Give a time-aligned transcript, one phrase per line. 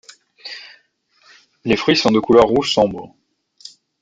[1.63, 3.15] Les fruits sont de couleur rouge sombre.